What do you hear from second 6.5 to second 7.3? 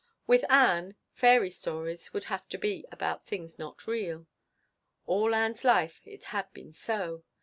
been so.